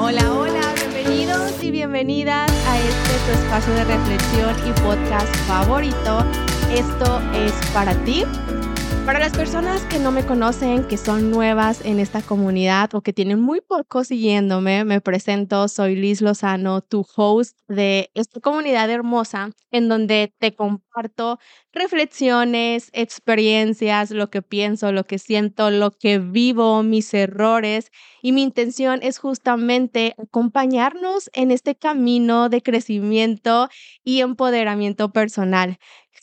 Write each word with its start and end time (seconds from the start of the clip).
Hola, 0.00 0.32
hola, 0.32 0.74
bienvenidos 0.76 1.52
y 1.60 1.72
bienvenidas 1.72 2.48
a 2.68 2.78
este 2.78 3.18
tu 3.26 3.32
espacio 3.32 3.74
de 3.74 3.84
reflexión 3.84 4.54
y 4.64 4.72
podcast 4.80 5.34
favorito. 5.48 6.24
Esto 6.70 7.20
es 7.34 7.52
para 7.74 7.92
ti. 8.04 8.22
Para 9.08 9.20
las 9.20 9.32
personas 9.32 9.80
que 9.86 9.98
no 9.98 10.12
me 10.12 10.26
conocen, 10.26 10.86
que 10.86 10.98
son 10.98 11.30
nuevas 11.30 11.82
en 11.86 11.98
esta 11.98 12.20
comunidad 12.20 12.94
o 12.94 13.00
que 13.00 13.14
tienen 13.14 13.40
muy 13.40 13.62
poco 13.62 14.04
siguiéndome, 14.04 14.84
me 14.84 15.00
presento, 15.00 15.66
soy 15.68 15.96
Liz 15.96 16.20
Lozano, 16.20 16.82
tu 16.82 17.06
host 17.16 17.56
de 17.68 18.10
esta 18.12 18.38
comunidad 18.40 18.90
hermosa 18.90 19.52
en 19.70 19.88
donde 19.88 20.34
te 20.38 20.54
comparto 20.54 21.38
reflexiones, 21.72 22.90
experiencias, 22.92 24.10
lo 24.10 24.28
que 24.28 24.42
pienso, 24.42 24.92
lo 24.92 25.04
que 25.04 25.18
siento, 25.18 25.70
lo 25.70 25.90
que 25.92 26.18
vivo, 26.18 26.82
mis 26.82 27.14
errores 27.14 27.90
y 28.20 28.32
mi 28.32 28.42
intención 28.42 29.00
es 29.02 29.18
justamente 29.18 30.14
acompañarnos 30.18 31.30
en 31.32 31.50
este 31.50 31.76
camino 31.76 32.50
de 32.50 32.60
crecimiento 32.62 33.70
y 34.04 34.20
empoderamiento 34.20 35.12
personal. 35.12 35.78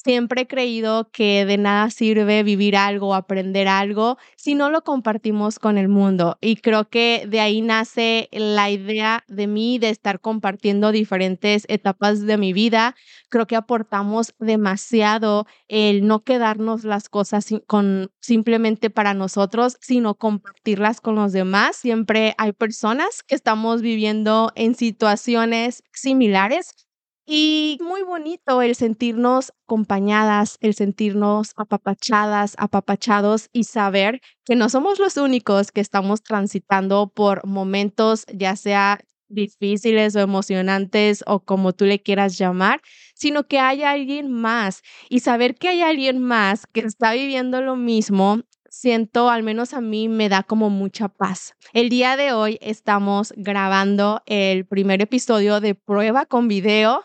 Siempre 0.06 0.42
he 0.44 0.48
creído 0.48 1.10
que 1.12 1.48
de 1.48 1.58
nada 1.58 1.90
sirve 1.90 2.44
vivir 2.44 2.78
algo, 2.78 3.16
aprender 3.16 3.68
algo, 3.68 4.20
si 4.38 4.54
no 4.54 4.70
lo 4.70 4.84
compartimos 4.84 5.58
con 5.58 5.80
el 5.80 5.88
mundo. 5.88 6.38
Y 6.42 6.58
creo 6.58 6.92
que 6.92 7.26
de 7.28 7.40
ahí 7.40 7.62
nace 7.62 8.30
la 8.32 8.70
idea 8.70 9.24
de 9.28 9.48
mí 9.48 9.80
de 9.80 9.90
estar 9.90 10.20
compartiendo 10.20 10.92
diferentes 10.92 11.66
etapas 11.70 12.22
de 12.22 12.38
mi 12.38 12.54
vida. 12.54 12.96
Creo 13.30 13.48
que 13.48 13.56
aportamos 13.56 14.36
demasiado 14.38 15.48
el 15.70 16.06
no 16.06 16.24
quedarnos 16.24 16.84
las 16.84 17.10
cosas 17.10 17.48
con 17.66 18.12
simplemente 18.22 18.92
para 18.92 19.16
nosotros, 19.16 19.76
sino 19.82 20.14
compartirlas 20.14 21.02
con 21.02 21.16
los 21.16 21.34
demás. 21.34 21.78
Siempre 21.78 22.36
hay 22.38 22.52
personas 22.52 23.24
que 23.24 23.34
estamos 23.34 23.82
viviendo 23.82 24.52
en 24.54 24.76
situaciones 24.76 25.82
similares 25.94 26.85
y 27.26 27.78
muy 27.82 28.04
bonito 28.04 28.62
el 28.62 28.76
sentirnos 28.76 29.52
acompañadas, 29.66 30.58
el 30.62 30.76
sentirnos 30.76 31.52
apapachadas, 31.56 32.56
apapachados 32.58 33.50
y 33.52 33.64
saber 33.64 34.22
que 34.46 34.56
no 34.56 34.70
somos 34.70 35.00
los 35.00 35.18
únicos 35.18 35.72
que 35.72 35.82
estamos 35.82 36.22
transitando 36.22 37.12
por 37.14 37.46
momentos, 37.48 38.26
ya 38.34 38.56
sea 38.56 39.00
difíciles 39.28 40.16
o 40.16 40.20
emocionantes 40.20 41.24
o 41.26 41.40
como 41.40 41.74
tú 41.74 41.86
le 41.86 42.02
quieras 42.02 42.38
llamar, 42.38 42.82
sino 43.16 43.48
que 43.48 43.60
hay 43.60 43.82
alguien 43.84 44.32
más 44.32 44.84
y 45.10 45.22
saber 45.22 45.56
que 45.56 45.70
hay 45.70 45.82
alguien 45.82 46.22
más 46.22 46.68
que 46.68 46.82
está 46.82 47.14
viviendo 47.14 47.62
lo 47.62 47.76
mismo 47.76 48.42
siento, 48.70 49.30
al 49.30 49.42
menos 49.42 49.74
a 49.74 49.80
mí, 49.80 50.10
me 50.10 50.28
da 50.28 50.44
como 50.44 50.70
mucha 50.70 51.08
paz. 51.08 51.56
El 51.74 51.88
día 51.90 52.18
de 52.18 52.34
hoy 52.34 52.58
estamos 52.62 53.34
grabando 53.38 54.22
el 54.26 54.66
primer 54.66 55.02
episodio 55.02 55.62
de 55.62 55.76
prueba 55.76 56.26
con 56.26 56.50
video 56.50 57.02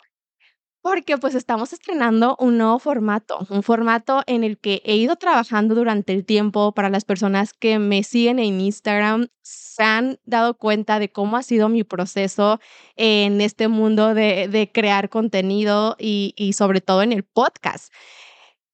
porque 0.82 1.18
pues 1.18 1.34
estamos 1.34 1.72
estrenando 1.72 2.36
un 2.38 2.58
nuevo 2.58 2.78
formato, 2.78 3.46
un 3.50 3.62
formato 3.62 4.22
en 4.26 4.44
el 4.44 4.58
que 4.58 4.82
he 4.84 4.96
ido 4.96 5.16
trabajando 5.16 5.74
durante 5.74 6.12
el 6.12 6.24
tiempo 6.24 6.72
para 6.72 6.88
las 6.88 7.04
personas 7.04 7.52
que 7.52 7.78
me 7.78 8.02
siguen 8.02 8.38
en 8.38 8.60
Instagram 8.60 9.28
se 9.42 9.82
han 9.82 10.18
dado 10.24 10.54
cuenta 10.54 10.98
de 10.98 11.10
cómo 11.10 11.36
ha 11.36 11.42
sido 11.42 11.68
mi 11.68 11.84
proceso 11.84 12.60
en 12.96 13.40
este 13.40 13.68
mundo 13.68 14.14
de, 14.14 14.70
crear 14.72 15.08
contenido 15.08 15.96
y, 15.98 16.34
y 16.36 16.52
sobre 16.52 16.80
todo 16.80 17.02
en 17.02 17.12
el 17.12 17.24
podcast. 17.24 17.92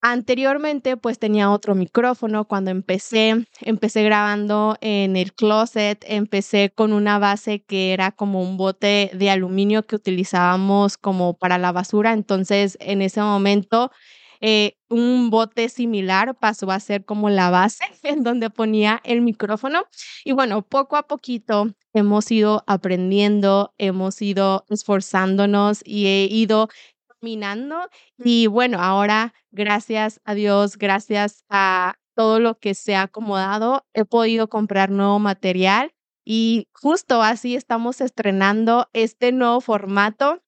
Anteriormente, 0.08 0.96
pues 0.96 1.18
tenía 1.18 1.50
otro 1.50 1.74
micrófono. 1.74 2.44
Cuando 2.44 2.70
empecé, 2.70 3.44
empecé 3.60 4.04
grabando 4.04 4.76
en 4.80 5.16
el 5.16 5.32
closet, 5.32 6.04
empecé 6.06 6.70
con 6.72 6.92
una 6.92 7.18
base 7.18 7.64
que 7.64 7.92
era 7.92 8.12
como 8.12 8.40
un 8.40 8.56
bote 8.56 9.10
de 9.12 9.30
aluminio 9.30 9.82
que 9.84 9.96
utilizábamos 9.96 10.96
como 10.96 11.34
para 11.36 11.58
la 11.58 11.72
basura. 11.72 12.12
Entonces, 12.12 12.78
en 12.80 13.02
ese 13.02 13.20
momento, 13.20 13.90
eh, 14.40 14.76
un 14.88 15.28
bote 15.30 15.68
similar 15.68 16.36
pasó 16.38 16.70
a 16.70 16.78
ser 16.78 17.04
como 17.04 17.28
la 17.28 17.50
base 17.50 17.84
en 18.04 18.22
donde 18.22 18.48
ponía 18.48 19.00
el 19.02 19.22
micrófono. 19.22 19.86
Y 20.24 20.30
bueno, 20.30 20.62
poco 20.62 20.96
a 20.96 21.08
poquito 21.08 21.74
hemos 21.94 22.30
ido 22.30 22.62
aprendiendo, 22.68 23.74
hemos 23.76 24.22
ido 24.22 24.66
esforzándonos 24.68 25.80
y 25.84 26.06
he 26.06 26.28
ido 26.30 26.68
Y 28.18 28.46
bueno, 28.46 28.78
ahora, 28.80 29.34
gracias 29.50 30.20
a 30.24 30.34
Dios, 30.34 30.78
gracias 30.78 31.44
a 31.48 31.96
todo 32.14 32.40
lo 32.40 32.58
que 32.58 32.74
se 32.74 32.96
ha 32.96 33.02
acomodado, 33.02 33.86
he 33.92 34.04
podido 34.04 34.48
comprar 34.48 34.90
nuevo 34.90 35.18
material 35.18 35.92
y 36.24 36.68
justo 36.72 37.22
así 37.22 37.54
estamos 37.54 38.00
estrenando 38.00 38.88
este 38.92 39.32
nuevo 39.32 39.60
formato 39.60 40.42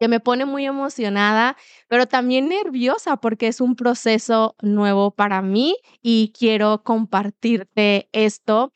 que 0.00 0.08
me 0.08 0.18
pone 0.18 0.44
muy 0.44 0.66
emocionada, 0.66 1.56
pero 1.88 2.06
también 2.06 2.48
nerviosa 2.48 3.16
porque 3.18 3.46
es 3.46 3.60
un 3.60 3.76
proceso 3.76 4.56
nuevo 4.60 5.12
para 5.12 5.40
mí 5.40 5.76
y 6.02 6.32
quiero 6.36 6.82
compartirte 6.82 8.08
esto. 8.12 8.72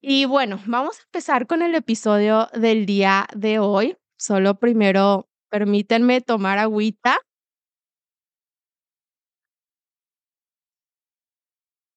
Y 0.00 0.24
bueno, 0.24 0.60
vamos 0.66 0.98
a 0.98 1.02
empezar 1.04 1.46
con 1.46 1.62
el 1.62 1.74
episodio 1.74 2.48
del 2.52 2.84
día 2.84 3.28
de 3.36 3.60
hoy. 3.60 3.96
Solo 4.18 4.58
primero 4.58 5.29
Permítanme 5.50 6.20
tomar 6.20 6.58
agüita. 6.58 7.20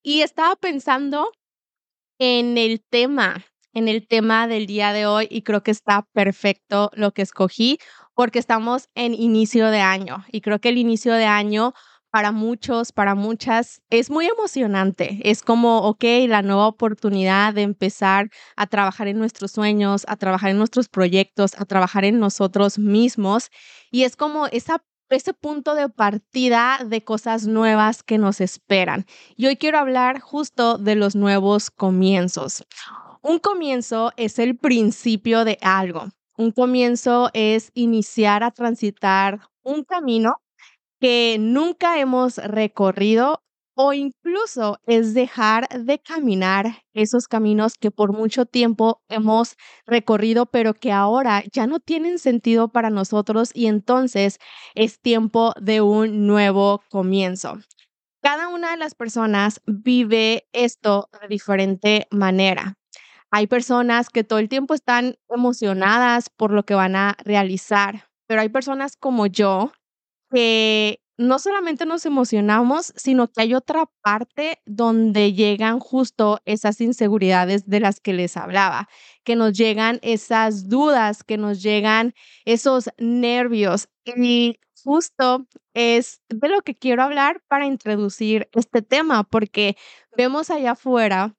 Y 0.05 0.21
estaba 0.21 0.55
pensando 0.57 1.31
en 2.19 2.57
el 2.57 2.83
tema, 2.83 3.45
en 3.73 3.87
el 3.87 4.07
tema 4.07 4.47
del 4.47 4.67
día 4.67 4.93
de 4.93 5.05
hoy 5.07 5.27
y 5.29 5.43
creo 5.43 5.63
que 5.63 5.71
está 5.71 6.07
perfecto 6.13 6.91
lo 6.93 7.13
que 7.13 7.23
escogí 7.23 7.79
porque 8.15 8.39
estamos 8.39 8.89
en 8.95 9.13
inicio 9.13 9.69
de 9.71 9.81
año 9.81 10.25
y 10.31 10.41
creo 10.41 10.59
que 10.59 10.69
el 10.69 10.77
inicio 10.77 11.13
de 11.13 11.25
año 11.25 11.73
para 12.13 12.31
muchos, 12.31 12.91
para 12.91 13.15
muchas, 13.15 13.81
es 13.89 14.11
muy 14.11 14.27
emocionante. 14.27 15.19
Es 15.23 15.41
como, 15.41 15.79
ok, 15.79 16.03
la 16.27 16.43
nueva 16.43 16.67
oportunidad 16.67 17.55
de 17.55 17.63
empezar 17.63 18.29
a 18.55 18.67
trabajar 18.67 19.07
en 19.07 19.17
nuestros 19.17 19.49
sueños, 19.51 20.05
a 20.07 20.15
trabajar 20.15 20.51
en 20.51 20.59
nuestros 20.59 20.89
proyectos, 20.89 21.55
a 21.57 21.65
trabajar 21.65 22.05
en 22.05 22.19
nosotros 22.19 22.77
mismos. 22.77 23.49
Y 23.89 24.03
es 24.03 24.15
como 24.15 24.45
ese 24.45 25.33
punto 25.33 25.73
de 25.73 25.89
partida 25.89 26.81
de 26.85 27.03
cosas 27.03 27.47
nuevas 27.47 28.03
que 28.03 28.19
nos 28.19 28.41
esperan. 28.41 29.07
Y 29.35 29.47
hoy 29.47 29.57
quiero 29.57 29.79
hablar 29.79 30.19
justo 30.19 30.77
de 30.77 30.93
los 30.93 31.15
nuevos 31.15 31.71
comienzos. 31.71 32.63
Un 33.23 33.39
comienzo 33.39 34.11
es 34.17 34.37
el 34.37 34.55
principio 34.55 35.45
de 35.45 35.57
algo. 35.63 36.09
Un 36.37 36.51
comienzo 36.51 37.31
es 37.33 37.71
iniciar 37.73 38.43
a 38.43 38.51
transitar 38.51 39.39
un 39.63 39.83
camino 39.83 40.35
que 41.03 41.35
nunca 41.37 41.99
hemos 41.99 42.37
recorrido 42.37 43.43
o 43.75 43.91
incluso 43.91 44.77
es 44.85 45.13
dejar 45.13 45.67
de 45.67 45.99
caminar 45.99 46.83
esos 46.93 47.27
caminos 47.27 47.73
que 47.77 47.91
por 47.91 48.13
mucho 48.13 48.45
tiempo 48.45 49.01
hemos 49.09 49.57
recorrido, 49.85 50.45
pero 50.45 50.73
que 50.73 50.93
ahora 50.93 51.43
ya 51.51 51.67
no 51.67 51.81
tienen 51.81 52.19
sentido 52.19 52.69
para 52.69 52.89
nosotros 52.89 53.51
y 53.53 53.65
entonces 53.65 54.37
es 54.75 55.01
tiempo 55.01 55.51
de 55.59 55.81
un 55.81 56.25
nuevo 56.25 56.81
comienzo. 56.89 57.57
Cada 58.21 58.47
una 58.47 58.71
de 58.71 58.77
las 58.77 58.95
personas 58.95 59.61
vive 59.65 60.47
esto 60.53 61.09
de 61.21 61.27
diferente 61.27 62.07
manera. 62.11 62.75
Hay 63.29 63.47
personas 63.47 64.09
que 64.09 64.23
todo 64.23 64.39
el 64.39 64.47
tiempo 64.47 64.73
están 64.73 65.17
emocionadas 65.29 66.29
por 66.29 66.51
lo 66.51 66.63
que 66.63 66.75
van 66.75 66.95
a 66.95 67.17
realizar, 67.25 68.07
pero 68.25 68.39
hay 68.39 68.47
personas 68.47 68.95
como 68.95 69.27
yo 69.27 69.73
que 70.33 70.99
no 71.17 71.37
solamente 71.39 71.85
nos 71.85 72.05
emocionamos, 72.05 72.91
sino 72.95 73.31
que 73.31 73.41
hay 73.41 73.53
otra 73.53 73.85
parte 74.01 74.59
donde 74.65 75.33
llegan 75.33 75.79
justo 75.79 76.39
esas 76.45 76.81
inseguridades 76.81 77.67
de 77.67 77.79
las 77.79 77.99
que 77.99 78.13
les 78.13 78.35
hablaba, 78.35 78.89
que 79.23 79.35
nos 79.35 79.53
llegan 79.57 79.99
esas 80.01 80.69
dudas, 80.69 81.23
que 81.23 81.37
nos 81.37 81.61
llegan 81.61 82.13
esos 82.45 82.89
nervios. 82.97 83.89
Y 84.05 84.59
justo 84.83 85.45
es 85.73 86.21
de 86.29 86.49
lo 86.49 86.61
que 86.61 86.75
quiero 86.75 87.03
hablar 87.03 87.41
para 87.47 87.65
introducir 87.67 88.49
este 88.53 88.81
tema, 88.81 89.23
porque 89.23 89.77
vemos 90.17 90.49
allá 90.49 90.71
afuera 90.71 91.35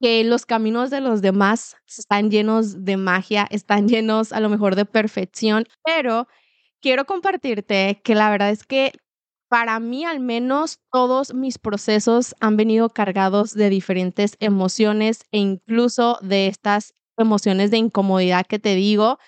que 0.00 0.24
los 0.24 0.46
caminos 0.46 0.90
de 0.90 1.00
los 1.00 1.22
demás 1.22 1.76
están 1.86 2.30
llenos 2.30 2.84
de 2.84 2.96
magia, 2.96 3.46
están 3.50 3.88
llenos 3.88 4.32
a 4.32 4.40
lo 4.40 4.48
mejor 4.48 4.74
de 4.76 4.84
perfección, 4.84 5.66
pero 5.84 6.26
quiero 6.82 7.06
compartirte 7.06 8.00
que 8.04 8.14
la 8.14 8.30
verdad 8.30 8.50
es 8.50 8.64
que 8.66 8.92
para 9.48 9.80
mí 9.80 10.04
al 10.04 10.20
menos 10.20 10.80
todos 10.92 11.34
mis 11.34 11.58
procesos 11.58 12.34
han 12.40 12.56
venido 12.56 12.90
cargados 12.90 13.54
de 13.54 13.70
diferentes 13.70 14.36
emociones 14.40 15.20
e 15.32 15.38
incluso 15.38 16.18
de 16.22 16.48
estas 16.48 16.94
emociones 17.18 17.70
de 17.70 17.78
incomodidad 17.78 18.46
que 18.46 18.58
te 18.58 18.74
digo, 18.74 19.18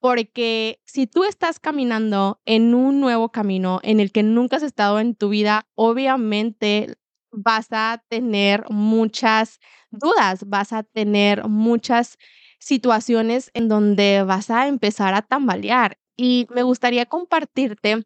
porque 0.00 0.80
si 0.86 1.06
tú 1.06 1.24
estás 1.24 1.60
caminando 1.60 2.40
en 2.46 2.74
un 2.74 3.00
nuevo 3.00 3.30
camino 3.30 3.80
en 3.82 4.00
el 4.00 4.12
que 4.12 4.22
nunca 4.22 4.56
has 4.56 4.62
estado 4.62 5.00
en 5.00 5.14
tu 5.14 5.28
vida, 5.30 5.66
obviamente 5.76 6.96
vas 7.32 7.68
a 7.72 8.02
tener 8.08 8.64
muchas 8.70 9.58
dudas, 9.90 10.44
vas 10.48 10.72
a 10.72 10.82
tener 10.84 11.48
muchas 11.48 12.18
situaciones 12.58 13.50
en 13.54 13.68
donde 13.68 14.22
vas 14.24 14.50
a 14.50 14.68
empezar 14.68 15.14
a 15.14 15.22
tambalear. 15.22 15.98
Y 16.22 16.46
me 16.50 16.62
gustaría 16.64 17.06
compartirte 17.06 18.04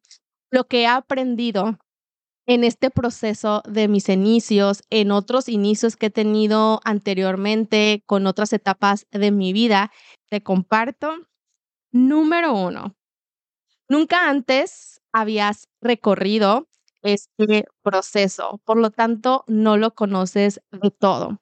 lo 0.53 0.69
que 0.69 0.83
he 0.83 0.87
aprendido 0.87 1.81
en 2.47 2.63
este 2.63 2.89
proceso 2.89 3.61
de 3.69 3.89
mis 3.89 4.09
inicios, 4.09 4.85
en 4.91 5.11
otros 5.11 5.49
inicios 5.49 5.97
que 5.97 6.07
he 6.07 6.11
tenido 6.11 6.81
anteriormente 6.85 8.05
con 8.07 8.29
otras 8.29 8.53
etapas 8.53 9.09
de 9.11 9.33
mi 9.33 9.53
vida. 9.53 9.91
Te 10.31 10.45
comparto. 10.45 11.27
Número 11.91 12.55
uno, 12.55 12.95
nunca 13.89 14.31
antes 14.31 15.01
habías 15.13 15.69
recorrido 15.81 16.69
este 17.03 17.67
proceso, 17.83 18.61
por 18.65 18.79
lo 18.79 18.91
tanto 18.91 19.45
no 19.49 19.77
lo 19.77 19.95
conoces 19.95 20.61
de 20.71 20.91
todo. 20.91 21.41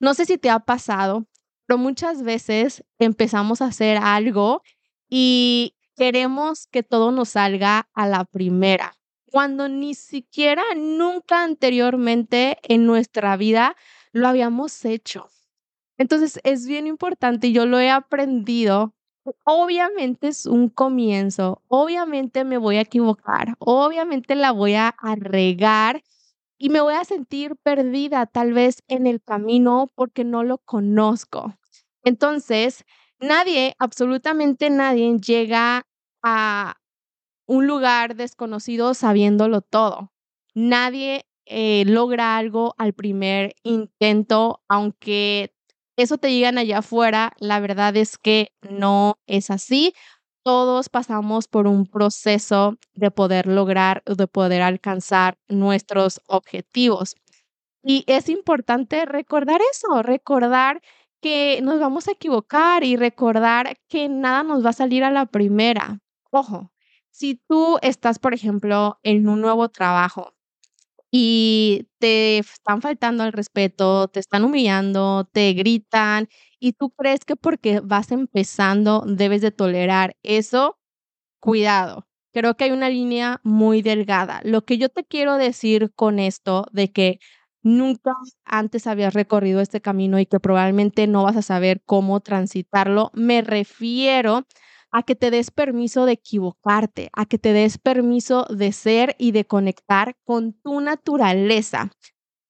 No 0.00 0.14
sé 0.14 0.26
si 0.26 0.38
te 0.38 0.50
ha 0.50 0.60
pasado, 0.60 1.26
pero 1.66 1.78
muchas 1.78 2.22
veces 2.22 2.84
empezamos 2.98 3.62
a 3.62 3.66
hacer 3.66 3.98
algo 3.98 4.62
y 5.08 5.73
queremos 5.96 6.66
que 6.66 6.82
todo 6.82 7.12
nos 7.12 7.30
salga 7.30 7.88
a 7.94 8.06
la 8.08 8.24
primera 8.24 8.94
cuando 9.30 9.68
ni 9.68 9.94
siquiera 9.94 10.62
nunca 10.76 11.42
anteriormente 11.42 12.58
en 12.62 12.86
nuestra 12.86 13.36
vida 13.36 13.74
lo 14.12 14.28
habíamos 14.28 14.84
hecho. 14.84 15.26
Entonces 15.98 16.38
es 16.44 16.68
bien 16.68 16.86
importante 16.86 17.50
yo 17.50 17.66
lo 17.66 17.80
he 17.80 17.90
aprendido. 17.90 18.94
Obviamente 19.44 20.28
es 20.28 20.46
un 20.46 20.68
comienzo, 20.68 21.62
obviamente 21.66 22.44
me 22.44 22.58
voy 22.58 22.76
a 22.76 22.82
equivocar, 22.82 23.54
obviamente 23.58 24.34
la 24.36 24.52
voy 24.52 24.74
a 24.74 24.94
regar 25.16 26.02
y 26.58 26.68
me 26.68 26.80
voy 26.80 26.94
a 26.94 27.04
sentir 27.04 27.56
perdida 27.56 28.26
tal 28.26 28.52
vez 28.52 28.82
en 28.86 29.06
el 29.06 29.22
camino 29.22 29.90
porque 29.94 30.24
no 30.24 30.44
lo 30.44 30.58
conozco. 30.58 31.54
Entonces, 32.04 32.84
nadie, 33.20 33.74
absolutamente 33.78 34.70
nadie 34.70 35.18
llega 35.18 35.86
a, 36.22 36.76
un 37.46 37.66
lugar 37.66 38.16
desconocido 38.16 38.94
sabiéndolo 38.94 39.60
todo. 39.60 40.12
Nadie 40.54 41.26
eh, 41.46 41.84
logra 41.86 42.36
algo 42.36 42.74
al 42.78 42.94
primer 42.94 43.54
intento, 43.62 44.62
aunque 44.68 45.52
eso 45.96 46.18
te 46.18 46.28
digan 46.28 46.58
allá 46.58 46.78
afuera, 46.78 47.32
la 47.38 47.60
verdad 47.60 47.96
es 47.96 48.18
que 48.18 48.52
no 48.68 49.18
es 49.26 49.50
así. 49.50 49.94
Todos 50.42 50.88
pasamos 50.88 51.48
por 51.48 51.66
un 51.66 51.86
proceso 51.86 52.76
de 52.94 53.10
poder 53.10 53.46
lograr, 53.46 54.02
de 54.04 54.26
poder 54.26 54.62
alcanzar 54.62 55.38
nuestros 55.48 56.20
objetivos. 56.26 57.14
Y 57.82 58.04
es 58.06 58.28
importante 58.28 59.04
recordar 59.04 59.60
eso, 59.72 60.02
recordar 60.02 60.80
que 61.24 61.60
nos 61.62 61.80
vamos 61.80 62.06
a 62.06 62.12
equivocar 62.12 62.84
y 62.84 62.96
recordar 62.96 63.78
que 63.88 64.10
nada 64.10 64.42
nos 64.42 64.62
va 64.62 64.70
a 64.70 64.72
salir 64.74 65.04
a 65.04 65.10
la 65.10 65.24
primera. 65.24 66.00
Ojo, 66.30 66.70
si 67.10 67.36
tú 67.48 67.78
estás, 67.80 68.18
por 68.18 68.34
ejemplo, 68.34 68.98
en 69.02 69.26
un 69.26 69.40
nuevo 69.40 69.70
trabajo 69.70 70.34
y 71.10 71.88
te 71.98 72.38
están 72.38 72.82
faltando 72.82 73.22
al 73.24 73.32
respeto, 73.32 74.08
te 74.08 74.20
están 74.20 74.44
humillando, 74.44 75.26
te 75.32 75.54
gritan 75.54 76.28
y 76.60 76.74
tú 76.74 76.90
crees 76.90 77.24
que 77.24 77.36
porque 77.36 77.80
vas 77.80 78.12
empezando 78.12 79.02
debes 79.06 79.40
de 79.40 79.50
tolerar 79.50 80.16
eso, 80.22 80.78
cuidado. 81.40 82.06
Creo 82.32 82.56
que 82.56 82.64
hay 82.64 82.72
una 82.72 82.90
línea 82.90 83.40
muy 83.44 83.82
delgada. 83.82 84.40
Lo 84.44 84.64
que 84.64 84.78
yo 84.78 84.88
te 84.90 85.04
quiero 85.04 85.36
decir 85.38 85.92
con 85.94 86.18
esto 86.18 86.66
de 86.72 86.92
que 86.92 87.20
nunca 87.64 88.12
antes 88.44 88.86
habías 88.86 89.14
recorrido 89.14 89.60
este 89.60 89.80
camino 89.80 90.18
y 90.20 90.26
que 90.26 90.40
probablemente 90.40 91.06
no 91.08 91.24
vas 91.24 91.36
a 91.36 91.42
saber 91.42 91.82
cómo 91.86 92.20
transitarlo, 92.20 93.10
me 93.14 93.42
refiero 93.42 94.44
a 94.92 95.02
que 95.02 95.16
te 95.16 95.30
des 95.32 95.50
permiso 95.50 96.06
de 96.06 96.12
equivocarte, 96.12 97.10
a 97.14 97.26
que 97.26 97.38
te 97.38 97.52
des 97.52 97.78
permiso 97.78 98.44
de 98.50 98.72
ser 98.72 99.16
y 99.18 99.32
de 99.32 99.44
conectar 99.46 100.16
con 100.24 100.52
tu 100.54 100.80
naturaleza. 100.80 101.90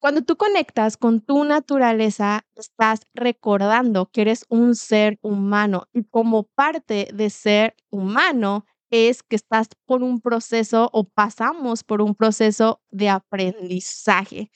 Cuando 0.00 0.22
tú 0.22 0.36
conectas 0.36 0.96
con 0.98 1.20
tu 1.22 1.44
naturaleza, 1.44 2.42
estás 2.56 3.00
recordando 3.14 4.06
que 4.12 4.22
eres 4.22 4.44
un 4.50 4.74
ser 4.74 5.18
humano 5.22 5.88
y 5.94 6.04
como 6.04 6.44
parte 6.44 7.08
de 7.14 7.30
ser 7.30 7.74
humano 7.90 8.66
es 8.90 9.22
que 9.22 9.36
estás 9.36 9.68
por 9.86 10.02
un 10.02 10.20
proceso 10.20 10.90
o 10.92 11.04
pasamos 11.04 11.82
por 11.84 12.02
un 12.02 12.14
proceso 12.14 12.80
de 12.90 13.08
aprendizaje. 13.08 14.50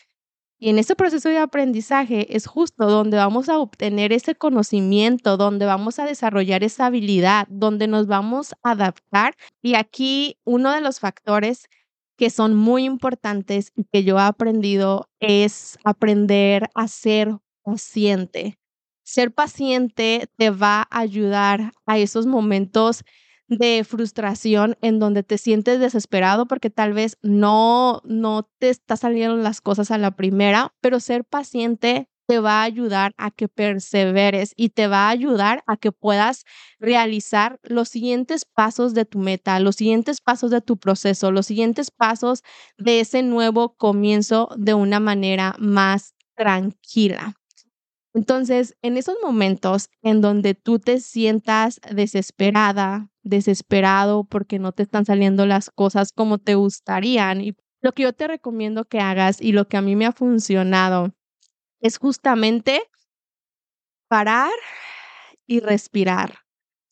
Y 0.60 0.70
en 0.70 0.78
ese 0.80 0.96
proceso 0.96 1.28
de 1.28 1.38
aprendizaje 1.38 2.36
es 2.36 2.46
justo 2.48 2.86
donde 2.86 3.16
vamos 3.16 3.48
a 3.48 3.58
obtener 3.58 4.12
ese 4.12 4.34
conocimiento, 4.34 5.36
donde 5.36 5.66
vamos 5.66 6.00
a 6.00 6.04
desarrollar 6.04 6.64
esa 6.64 6.86
habilidad, 6.86 7.46
donde 7.48 7.86
nos 7.86 8.08
vamos 8.08 8.54
a 8.64 8.72
adaptar. 8.72 9.34
Y 9.62 9.76
aquí 9.76 10.36
uno 10.44 10.72
de 10.72 10.80
los 10.80 10.98
factores 10.98 11.68
que 12.16 12.30
son 12.30 12.56
muy 12.56 12.84
importantes 12.84 13.70
y 13.76 13.84
que 13.84 14.02
yo 14.02 14.18
he 14.18 14.22
aprendido 14.22 15.08
es 15.20 15.78
aprender 15.84 16.68
a 16.74 16.88
ser 16.88 17.36
paciente. 17.62 18.58
Ser 19.04 19.32
paciente 19.32 20.26
te 20.36 20.50
va 20.50 20.88
a 20.90 20.98
ayudar 21.00 21.72
a 21.86 21.98
esos 21.98 22.26
momentos 22.26 23.04
de 23.48 23.84
frustración 23.84 24.76
en 24.82 24.98
donde 24.98 25.22
te 25.22 25.38
sientes 25.38 25.80
desesperado 25.80 26.46
porque 26.46 26.70
tal 26.70 26.92
vez 26.92 27.16
no, 27.22 28.02
no 28.04 28.48
te 28.58 28.68
está 28.70 28.96
saliendo 28.96 29.36
las 29.36 29.60
cosas 29.60 29.90
a 29.90 29.98
la 29.98 30.12
primera, 30.12 30.74
pero 30.80 31.00
ser 31.00 31.24
paciente 31.24 32.08
te 32.26 32.40
va 32.40 32.60
a 32.60 32.64
ayudar 32.64 33.14
a 33.16 33.30
que 33.30 33.48
perseveres 33.48 34.52
y 34.54 34.68
te 34.70 34.86
va 34.86 35.06
a 35.06 35.10
ayudar 35.10 35.62
a 35.66 35.78
que 35.78 35.92
puedas 35.92 36.44
realizar 36.78 37.58
los 37.62 37.88
siguientes 37.88 38.44
pasos 38.44 38.92
de 38.92 39.06
tu 39.06 39.18
meta, 39.18 39.58
los 39.60 39.76
siguientes 39.76 40.20
pasos 40.20 40.50
de 40.50 40.60
tu 40.60 40.76
proceso, 40.78 41.32
los 41.32 41.46
siguientes 41.46 41.90
pasos 41.90 42.42
de 42.76 43.00
ese 43.00 43.22
nuevo 43.22 43.74
comienzo 43.76 44.50
de 44.58 44.74
una 44.74 45.00
manera 45.00 45.54
más 45.58 46.14
tranquila. 46.36 47.34
Entonces, 48.14 48.76
en 48.82 48.96
esos 48.96 49.16
momentos 49.22 49.90
en 50.02 50.20
donde 50.20 50.54
tú 50.54 50.78
te 50.78 51.00
sientas 51.00 51.80
desesperada, 51.94 53.10
desesperado 53.28 54.24
porque 54.24 54.58
no 54.58 54.72
te 54.72 54.82
están 54.84 55.04
saliendo 55.06 55.46
las 55.46 55.70
cosas 55.70 56.12
como 56.12 56.38
te 56.38 56.54
gustarían, 56.56 57.40
y 57.42 57.54
lo 57.82 57.92
que 57.92 58.04
yo 58.04 58.12
te 58.12 58.28
recomiendo 58.28 58.84
que 58.86 59.00
hagas 59.00 59.40
y 59.40 59.52
lo 59.52 59.68
que 59.68 59.76
a 59.76 59.82
mí 59.82 59.96
me 59.96 60.06
ha 60.06 60.12
funcionado 60.12 61.12
es 61.80 61.98
justamente 61.98 62.82
parar 64.10 64.50
y 65.46 65.60
respirar. 65.60 66.40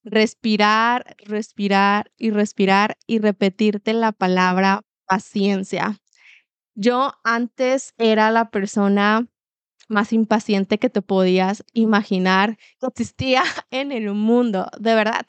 Respirar, 0.05 1.17
respirar 1.19 2.12
y 2.16 2.31
respirar 2.31 2.97
y 3.07 3.19
repetirte 3.21 3.93
la 3.93 4.12
palabra 4.12 4.83
paciencia. 5.07 5.99
Yo 6.75 7.12
antes 7.25 7.95
era 7.99 8.31
la 8.31 8.50
persona 8.50 9.28
más 9.88 10.12
impaciente 10.12 10.78
que 10.78 10.90
te 10.90 11.02
podías 11.02 11.64
imaginar 11.75 12.59
que 12.81 12.87
existía 12.88 13.43
en 13.71 13.93
el 13.93 14.12
mundo, 14.14 14.69
de 14.78 14.95
verdad. 14.95 15.26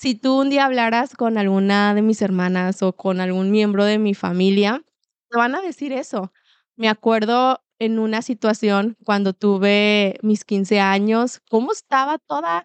Si 0.00 0.14
tú 0.14 0.40
un 0.40 0.48
día 0.48 0.64
hablaras 0.64 1.14
con 1.14 1.36
alguna 1.36 1.94
de 1.94 2.00
mis 2.00 2.22
hermanas 2.22 2.82
o 2.82 2.94
con 2.96 3.20
algún 3.20 3.50
miembro 3.50 3.84
de 3.84 3.98
mi 3.98 4.14
familia, 4.14 4.82
te 5.28 5.36
van 5.36 5.54
a 5.54 5.60
decir 5.60 5.92
eso. 5.92 6.32
Me 6.74 6.88
acuerdo 6.88 7.62
en 7.78 7.98
una 7.98 8.22
situación 8.22 8.96
cuando 9.04 9.34
tuve 9.34 10.18
mis 10.22 10.46
15 10.46 10.80
años, 10.80 11.42
cómo 11.50 11.72
estaba 11.72 12.16
toda 12.16 12.64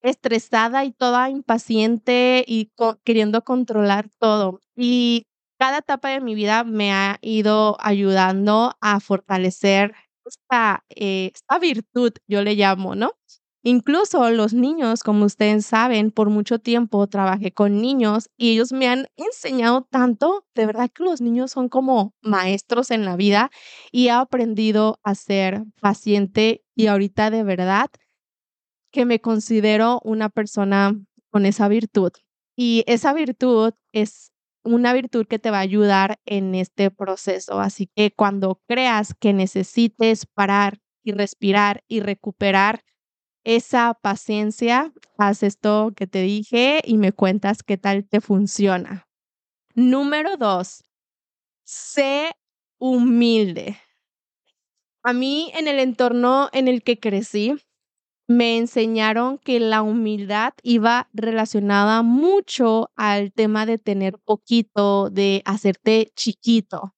estresada 0.00 0.84
y 0.84 0.92
toda 0.92 1.28
impaciente 1.28 2.44
y 2.46 2.70
queriendo 3.02 3.42
controlar 3.42 4.08
todo. 4.20 4.60
Y 4.76 5.26
cada 5.58 5.78
etapa 5.78 6.10
de 6.10 6.20
mi 6.20 6.36
vida 6.36 6.62
me 6.62 6.92
ha 6.92 7.18
ido 7.20 7.76
ayudando 7.80 8.76
a 8.80 9.00
fortalecer 9.00 9.92
esta, 10.24 10.84
eh, 10.90 11.32
esta 11.34 11.58
virtud, 11.58 12.12
yo 12.28 12.42
le 12.44 12.54
llamo, 12.54 12.94
¿no? 12.94 13.10
Incluso 13.68 14.30
los 14.30 14.54
niños, 14.54 15.02
como 15.02 15.24
ustedes 15.24 15.66
saben, 15.66 16.12
por 16.12 16.30
mucho 16.30 16.60
tiempo 16.60 17.04
trabajé 17.08 17.50
con 17.50 17.82
niños 17.82 18.30
y 18.36 18.52
ellos 18.52 18.70
me 18.70 18.86
han 18.86 19.08
enseñado 19.16 19.88
tanto, 19.90 20.46
de 20.54 20.66
verdad 20.66 20.88
que 20.88 21.02
los 21.02 21.20
niños 21.20 21.50
son 21.50 21.68
como 21.68 22.14
maestros 22.22 22.92
en 22.92 23.04
la 23.04 23.16
vida 23.16 23.50
y 23.90 24.06
he 24.06 24.12
aprendido 24.12 25.00
a 25.02 25.16
ser 25.16 25.64
paciente 25.80 26.62
y 26.76 26.86
ahorita 26.86 27.28
de 27.30 27.42
verdad 27.42 27.88
que 28.92 29.04
me 29.04 29.20
considero 29.20 30.00
una 30.04 30.28
persona 30.28 30.94
con 31.32 31.44
esa 31.44 31.66
virtud. 31.66 32.12
Y 32.54 32.84
esa 32.86 33.14
virtud 33.14 33.72
es 33.90 34.30
una 34.62 34.92
virtud 34.92 35.26
que 35.26 35.40
te 35.40 35.50
va 35.50 35.58
a 35.58 35.62
ayudar 35.62 36.20
en 36.24 36.54
este 36.54 36.92
proceso. 36.92 37.58
Así 37.58 37.90
que 37.96 38.12
cuando 38.12 38.60
creas 38.68 39.12
que 39.18 39.32
necesites 39.32 40.24
parar 40.24 40.78
y 41.02 41.10
respirar 41.10 41.82
y 41.88 41.98
recuperar 41.98 42.84
esa 43.46 43.94
paciencia, 43.94 44.92
haz 45.18 45.44
esto 45.44 45.92
que 45.94 46.08
te 46.08 46.20
dije 46.22 46.82
y 46.84 46.96
me 46.96 47.12
cuentas 47.12 47.62
qué 47.62 47.78
tal 47.78 48.04
te 48.04 48.20
funciona. 48.20 49.06
Número 49.76 50.36
dos, 50.36 50.82
sé 51.64 52.32
humilde. 52.78 53.78
A 55.04 55.12
mí 55.12 55.52
en 55.54 55.68
el 55.68 55.78
entorno 55.78 56.48
en 56.52 56.66
el 56.66 56.82
que 56.82 56.98
crecí, 56.98 57.54
me 58.26 58.58
enseñaron 58.58 59.38
que 59.38 59.60
la 59.60 59.82
humildad 59.82 60.54
iba 60.64 61.08
relacionada 61.12 62.02
mucho 62.02 62.90
al 62.96 63.32
tema 63.32 63.64
de 63.64 63.78
tener 63.78 64.18
poquito, 64.18 65.08
de 65.08 65.42
hacerte 65.44 66.10
chiquito, 66.16 66.95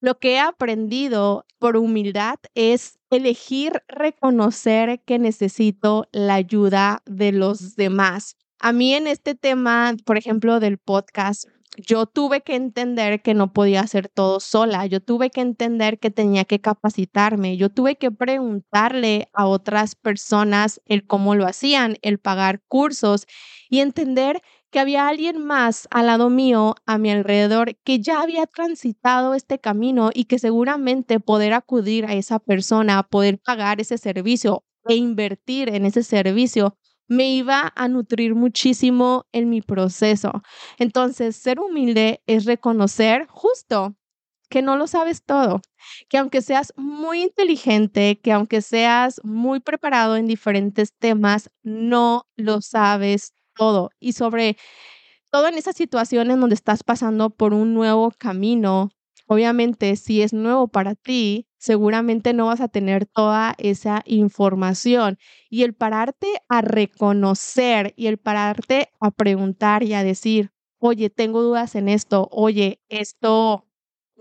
Lo 0.00 0.18
que 0.18 0.34
he 0.34 0.40
aprendido 0.40 1.46
por 1.58 1.76
humildad 1.76 2.36
es 2.54 2.98
elegir 3.10 3.82
reconocer 3.88 5.00
que 5.04 5.18
necesito 5.18 6.08
la 6.12 6.34
ayuda 6.34 7.02
de 7.06 7.32
los 7.32 7.76
demás. 7.76 8.36
A 8.60 8.72
mí 8.72 8.94
en 8.94 9.06
este 9.06 9.34
tema, 9.34 9.94
por 10.04 10.16
ejemplo, 10.16 10.60
del 10.60 10.78
podcast, 10.78 11.48
yo 11.76 12.06
tuve 12.06 12.40
que 12.40 12.56
entender 12.56 13.22
que 13.22 13.34
no 13.34 13.52
podía 13.52 13.80
hacer 13.80 14.08
todo 14.08 14.40
sola, 14.40 14.86
yo 14.86 15.00
tuve 15.00 15.30
que 15.30 15.40
entender 15.40 15.98
que 15.98 16.10
tenía 16.10 16.44
que 16.44 16.60
capacitarme, 16.60 17.56
yo 17.56 17.68
tuve 17.68 17.96
que 17.96 18.10
preguntarle 18.10 19.28
a 19.32 19.46
otras 19.46 19.94
personas 19.94 20.80
el 20.86 21.06
cómo 21.06 21.34
lo 21.34 21.46
hacían, 21.46 21.96
el 22.02 22.18
pagar 22.18 22.62
cursos 22.66 23.26
y 23.68 23.80
entender 23.80 24.42
que 24.70 24.80
había 24.80 25.08
alguien 25.08 25.44
más 25.44 25.88
al 25.90 26.06
lado 26.06 26.30
mío, 26.30 26.74
a 26.86 26.98
mi 26.98 27.10
alrededor, 27.10 27.76
que 27.84 28.00
ya 28.00 28.20
había 28.22 28.46
transitado 28.46 29.34
este 29.34 29.58
camino 29.58 30.10
y 30.14 30.24
que 30.24 30.38
seguramente 30.38 31.20
poder 31.20 31.52
acudir 31.54 32.06
a 32.06 32.14
esa 32.14 32.38
persona, 32.38 33.02
poder 33.04 33.38
pagar 33.38 33.80
ese 33.80 33.98
servicio 33.98 34.64
e 34.86 34.94
invertir 34.96 35.68
en 35.74 35.84
ese 35.86 36.02
servicio 36.02 36.76
me 37.10 37.30
iba 37.32 37.72
a 37.74 37.88
nutrir 37.88 38.34
muchísimo 38.34 39.26
en 39.32 39.48
mi 39.48 39.62
proceso. 39.62 40.30
Entonces, 40.78 41.36
ser 41.36 41.58
humilde 41.58 42.22
es 42.26 42.44
reconocer 42.44 43.26
justo 43.30 43.94
que 44.50 44.62
no 44.62 44.76
lo 44.76 44.86
sabes 44.86 45.24
todo, 45.24 45.60
que 46.08 46.18
aunque 46.18 46.42
seas 46.42 46.72
muy 46.76 47.22
inteligente, 47.22 48.20
que 48.22 48.32
aunque 48.32 48.62
seas 48.62 49.20
muy 49.24 49.60
preparado 49.60 50.16
en 50.16 50.26
diferentes 50.26 50.92
temas, 50.98 51.50
no 51.62 52.26
lo 52.36 52.60
sabes 52.62 53.34
todo. 53.58 53.90
Y 54.00 54.14
sobre 54.14 54.56
todo 55.30 55.48
en 55.48 55.54
esas 55.58 55.76
situaciones 55.76 56.38
donde 56.38 56.54
estás 56.54 56.82
pasando 56.84 57.30
por 57.30 57.54
un 57.54 57.74
nuevo 57.74 58.12
camino, 58.18 58.90
obviamente 59.26 59.96
si 59.96 60.22
es 60.22 60.32
nuevo 60.32 60.68
para 60.68 60.94
ti, 60.94 61.46
seguramente 61.58 62.32
no 62.32 62.46
vas 62.46 62.60
a 62.60 62.68
tener 62.68 63.06
toda 63.06 63.54
esa 63.58 64.02
información. 64.06 65.18
Y 65.50 65.64
el 65.64 65.74
pararte 65.74 66.28
a 66.48 66.62
reconocer 66.62 67.92
y 67.96 68.06
el 68.06 68.18
pararte 68.18 68.90
a 69.00 69.10
preguntar 69.10 69.82
y 69.82 69.94
a 69.94 70.04
decir, 70.04 70.52
oye, 70.78 71.10
tengo 71.10 71.42
dudas 71.42 71.74
en 71.74 71.88
esto, 71.88 72.28
oye, 72.32 72.80
esto 72.88 73.66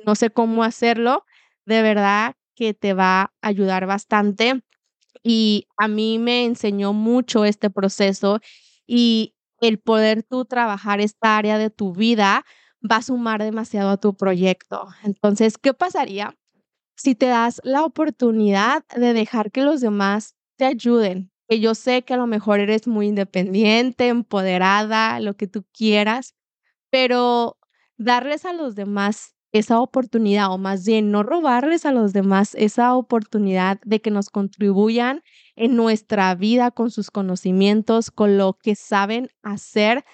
no 0.05 0.15
sé 0.15 0.29
cómo 0.31 0.63
hacerlo, 0.63 1.25
de 1.65 1.81
verdad 1.81 2.35
que 2.55 2.73
te 2.73 2.93
va 2.93 3.21
a 3.23 3.31
ayudar 3.41 3.85
bastante. 3.87 4.61
Y 5.23 5.67
a 5.77 5.87
mí 5.87 6.19
me 6.19 6.45
enseñó 6.45 6.93
mucho 6.93 7.45
este 7.45 7.69
proceso 7.69 8.39
y 8.87 9.35
el 9.61 9.79
poder 9.79 10.23
tú 10.23 10.45
trabajar 10.45 11.01
esta 11.01 11.37
área 11.37 11.57
de 11.57 11.69
tu 11.69 11.93
vida 11.93 12.45
va 12.89 12.97
a 12.97 13.01
sumar 13.01 13.43
demasiado 13.43 13.89
a 13.91 13.97
tu 13.97 14.15
proyecto. 14.15 14.87
Entonces, 15.03 15.57
¿qué 15.57 15.73
pasaría 15.73 16.35
si 16.95 17.15
te 17.15 17.27
das 17.27 17.61
la 17.63 17.83
oportunidad 17.85 18.85
de 18.95 19.13
dejar 19.13 19.51
que 19.51 19.61
los 19.63 19.81
demás 19.81 20.35
te 20.57 20.65
ayuden, 20.65 21.31
que 21.47 21.59
yo 21.59 21.75
sé 21.75 22.03
que 22.03 22.15
a 22.15 22.17
lo 22.17 22.27
mejor 22.27 22.59
eres 22.59 22.87
muy 22.87 23.07
independiente, 23.07 24.07
empoderada, 24.09 25.19
lo 25.19 25.35
que 25.35 25.47
tú 25.47 25.65
quieras, 25.73 26.35
pero 26.91 27.57
darles 27.97 28.45
a 28.45 28.53
los 28.53 28.75
demás 28.75 29.35
esa 29.57 29.79
oportunidad, 29.81 30.51
o 30.53 30.57
más 30.57 30.85
bien 30.85 31.11
no 31.11 31.23
robarles 31.23 31.85
a 31.85 31.91
los 31.91 32.13
demás 32.13 32.55
esa 32.55 32.95
oportunidad 32.95 33.79
de 33.83 34.01
que 34.01 34.11
nos 34.11 34.29
contribuyan 34.29 35.23
en 35.55 35.75
nuestra 35.75 36.33
vida 36.35 36.71
con 36.71 36.91
sus 36.91 37.11
conocimientos, 37.11 38.11
con 38.11 38.37
lo 38.37 38.53
que 38.61 38.75
saben 38.75 39.29
hacer, 39.43 40.05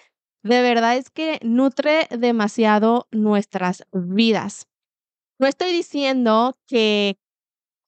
de 0.43 0.61
verdad 0.61 0.97
es 0.97 1.09
que 1.09 1.39
nutre 1.43 2.07
demasiado 2.11 3.07
nuestras 3.11 3.83
vidas. 3.93 4.67
No 5.39 5.47
estoy 5.47 5.73
diciendo 5.73 6.57
que 6.67 7.17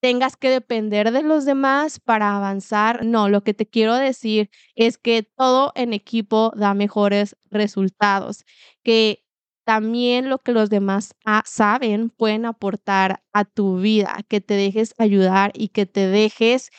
tengas 0.02 0.38
que 0.38 0.50
depender 0.50 1.12
de 1.12 1.24
los 1.24 1.46
demás 1.46 2.00
para 2.00 2.38
avanzar. 2.38 3.06
No, 3.06 3.30
lo 3.30 3.44
que 3.44 3.54
te 3.56 3.68
quiero 3.68 3.96
decir 3.96 4.52
es 4.76 4.98
que 5.00 5.24
todo 5.24 5.74
en 5.76 5.94
equipo 5.94 6.54
da 6.56 6.74
mejores 6.76 7.38
resultados, 7.52 8.46
que 8.84 9.25
también 9.66 10.30
lo 10.30 10.40
que 10.40 10.54
los 10.54 10.70
demás 10.70 11.16
saben 11.46 12.10
pueden 12.10 12.46
aportar 12.46 13.24
a 13.34 13.46
tu 13.46 13.80
vida, 13.80 14.20
que 14.28 14.42
te 14.42 14.54
dejes 14.56 14.94
ayudar 14.98 15.52
y 15.56 15.70
que 15.70 15.86
te 15.86 16.08
dejes 16.08 16.70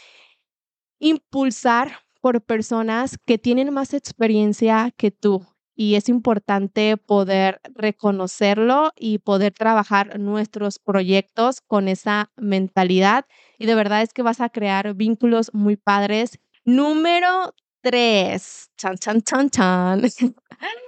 impulsar 0.99 2.01
por 2.21 2.43
personas 2.43 3.19
que 3.27 3.39
tienen 3.39 3.73
más 3.73 3.95
experiencia 3.95 4.93
que 4.97 5.11
tú 5.11 5.47
y 5.77 5.95
es 5.95 6.09
importante 6.09 6.97
poder 6.97 7.61
reconocerlo 7.75 8.93
y 8.97 9.19
poder 9.19 9.53
trabajar 9.53 10.19
nuestros 10.19 10.79
proyectos 10.79 11.61
con 11.61 11.87
esa 11.87 12.33
mentalidad. 12.37 13.27
Y 13.59 13.67
de 13.67 13.75
verdad 13.75 14.03
es 14.03 14.15
que 14.15 14.23
vas 14.23 14.41
a 14.41 14.49
crear 14.49 14.95
vínculos 14.95 15.51
muy 15.53 15.77
padres. 15.77 16.41
Número 16.65 17.55
tres, 17.83 18.71
chan, 18.79 18.97
chan, 18.97 19.21
chan, 19.21 19.51
chan. 19.51 20.03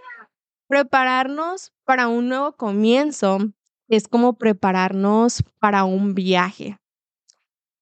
Prepararnos 0.69 1.73
para 1.85 2.09
un 2.09 2.29
nuevo 2.29 2.53
comienzo 2.53 3.39
es 3.89 4.07
como 4.07 4.35
prepararnos 4.35 5.43
para 5.59 5.85
un 5.85 6.15
viaje. 6.15 6.77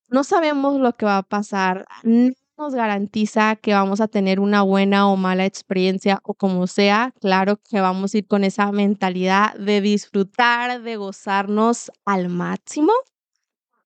No 0.09 0.23
sabemos 0.23 0.79
lo 0.79 0.93
que 0.93 1.05
va 1.05 1.19
a 1.19 1.23
pasar, 1.25 1.85
nos 2.05 2.75
garantiza 2.77 3.57
que 3.57 3.75
vamos 3.75 4.01
a 4.01 4.07
tener 4.07 4.39
una 4.39 4.63
buena 4.63 5.09
o 5.09 5.17
mala 5.17 5.45
experiencia 5.45 6.21
o 6.23 6.35
como 6.35 6.69
sea, 6.69 7.13
claro 7.21 7.57
que 7.57 7.81
vamos 7.81 8.15
a 8.15 8.19
ir 8.19 8.29
con 8.29 8.45
esa 8.45 8.71
mentalidad 8.71 9.55
de 9.55 9.81
disfrutar, 9.81 10.81
de 10.81 10.97
gozarnos 10.97 11.91
al 12.05 12.29
máximo, 12.29 12.93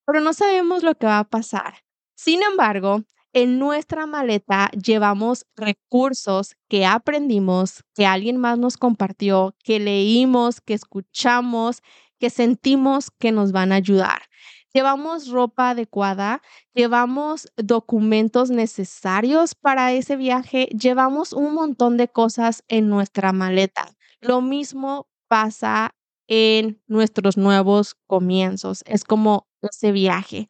pero 0.05 0.21
no 0.21 0.35
sabemos 0.35 0.83
lo 0.83 0.95
que 0.95 1.07
va 1.07 1.21
a 1.21 1.25
pasar. 1.25 1.77
Sin 2.17 2.43
embargo, 2.43 3.03
en 3.33 3.59
nuestra 3.59 4.07
maleta 4.07 4.71
llevamos 4.71 5.47
recursos 5.57 6.57
que 6.69 6.87
aprendimos, 6.87 7.85
que 7.95 8.07
alguien 8.07 8.37
más 8.37 8.59
nos 8.59 8.77
compartió, 8.77 9.55
que 9.65 9.79
leímos, 9.79 10.61
que 10.61 10.75
escuchamos, 10.75 11.83
que 12.19 12.31
sentimos 12.31 13.11
que 13.19 13.33
nos 13.33 13.53
van 13.53 13.73
a 13.73 13.77
ayudar 13.77 14.23
llevamos 14.73 15.29
ropa 15.29 15.71
adecuada, 15.71 16.43
llevamos 16.75 17.49
documentos 17.57 18.51
necesarios 18.51 19.55
para 19.55 19.93
ese 19.93 20.17
viaje, 20.17 20.67
llevamos 20.67 21.33
un 21.33 21.55
montón 21.55 21.97
de 21.97 22.09
cosas 22.09 22.65
en 22.69 22.89
nuestra 22.89 23.33
maleta. 23.33 23.89
Lo 24.21 24.41
mismo 24.41 25.09
pasa 25.29 25.95
en 26.29 26.81
nuestros 26.87 27.37
nuevos 27.37 27.97
comienzos. 28.07 28.83
Es 28.87 29.05
como 29.05 29.49
ese 29.63 29.93
viaje. 29.93 30.49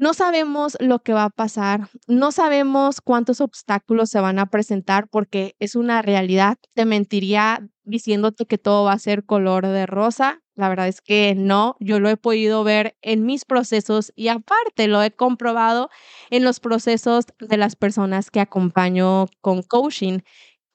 No 0.00 0.14
sabemos 0.14 0.76
lo 0.78 1.00
que 1.00 1.12
va 1.12 1.24
a 1.24 1.30
pasar, 1.30 1.88
no 2.06 2.30
sabemos 2.30 3.00
cuántos 3.00 3.40
obstáculos 3.40 4.10
se 4.10 4.20
van 4.20 4.38
a 4.38 4.46
presentar 4.46 5.08
porque 5.08 5.56
es 5.58 5.74
una 5.74 6.02
realidad. 6.02 6.56
Te 6.74 6.84
mentiría 6.84 7.68
diciéndote 7.82 8.46
que 8.46 8.58
todo 8.58 8.84
va 8.84 8.92
a 8.92 8.98
ser 9.00 9.24
color 9.24 9.66
de 9.66 9.86
rosa. 9.86 10.40
La 10.54 10.68
verdad 10.68 10.86
es 10.86 11.00
que 11.00 11.34
no, 11.36 11.76
yo 11.80 11.98
lo 11.98 12.08
he 12.10 12.16
podido 12.16 12.62
ver 12.62 12.96
en 13.02 13.26
mis 13.26 13.44
procesos 13.44 14.12
y 14.14 14.28
aparte 14.28 14.86
lo 14.86 15.02
he 15.02 15.10
comprobado 15.10 15.90
en 16.30 16.44
los 16.44 16.60
procesos 16.60 17.24
de 17.40 17.56
las 17.56 17.74
personas 17.74 18.30
que 18.30 18.38
acompaño 18.40 19.26
con 19.40 19.62
coaching. 19.64 20.20